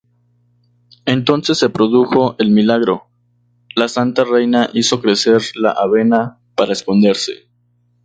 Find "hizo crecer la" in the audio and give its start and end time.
4.73-5.69